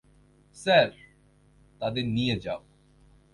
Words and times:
Sir-- 0.57 0.97
তাদের 1.81 2.05
নিয়ে 2.07 2.35
যাও। 2.39 2.61